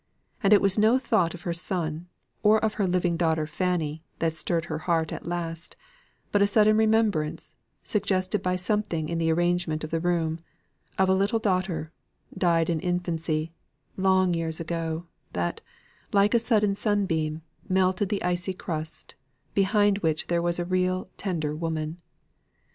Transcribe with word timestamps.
And 0.41 0.51
it 0.51 0.61
was 0.63 0.79
no 0.79 0.97
thought 0.97 1.35
of 1.35 1.43
her 1.43 1.53
son, 1.53 2.07
or 2.41 2.57
of 2.65 2.73
her 2.81 2.87
living 2.87 3.17
daughter 3.17 3.45
Fanny, 3.45 4.01
that 4.17 4.35
stirred 4.35 4.65
her 4.65 4.79
heart 4.89 5.13
at 5.13 5.27
last; 5.27 5.75
but 6.31 6.41
a 6.41 6.47
sudden 6.47 6.75
remembrance, 6.75 7.53
suggested 7.83 8.41
by 8.41 8.55
something 8.55 9.09
in 9.09 9.19
the 9.19 9.31
arrangement 9.31 9.83
of 9.83 9.91
the 9.91 9.99
room, 9.99 10.39
of 10.97 11.07
a 11.07 11.13
little 11.13 11.37
daughter 11.37 11.91
dead 12.35 12.67
in 12.67 12.79
infancy 12.79 13.53
long 13.95 14.33
years 14.33 14.59
ago 14.59 15.05
that, 15.33 15.61
like 16.11 16.33
a 16.33 16.39
sudden 16.39 16.75
sunbeam, 16.75 17.43
melted 17.69 18.09
the 18.09 18.23
icy 18.23 18.53
crust, 18.55 19.13
behind 19.53 19.99
which 19.99 20.25
there 20.25 20.41
was 20.41 20.57
a 20.57 20.65
real 20.65 21.11
tender 21.15 21.55
woman. 21.55 21.97